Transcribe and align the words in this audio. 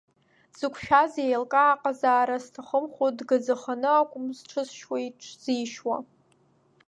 Дзықәшәаз 0.53 1.13
еилкаа 1.23 1.71
аҟазаара 1.75 2.37
зҭахымхо, 2.43 3.05
дгаӡаханы 3.17 3.89
акәым 3.99 4.25
зҽызшьуа 4.37 4.97
иҽзишьуа. 5.07 5.97